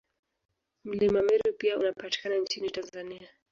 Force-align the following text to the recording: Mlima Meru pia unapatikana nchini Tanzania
Mlima 0.83 1.21
Meru 1.21 1.53
pia 1.53 1.77
unapatikana 1.77 2.35
nchini 2.37 2.69
Tanzania 2.69 3.27